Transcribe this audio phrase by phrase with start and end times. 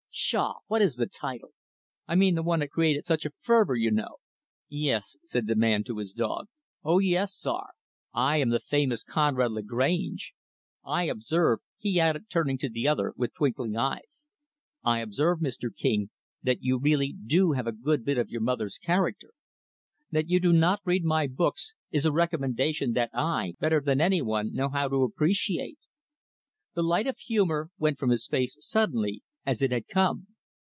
[0.13, 0.55] Pshaw!
[0.67, 1.51] what is the title?
[2.05, 4.17] I mean the one that created such a furore, you know."
[4.67, 6.47] "Yes" said the man, to his dog
[6.83, 7.69] "O yes, Czar
[8.13, 10.33] I am the famous Conrad Lagrange.
[10.83, 14.27] I observe" he added, turning to the other, with twinkling eyes
[14.83, 15.73] "I observe, Mr.
[15.73, 16.09] King,
[16.43, 19.31] that you really do have a good bit of your mother's character.
[20.11, 24.21] That you do not read my books is a recommendation that I, better than any
[24.21, 25.79] one, know how to appreciate."
[26.73, 30.27] The light of humor went from his face, suddenly, as it had come.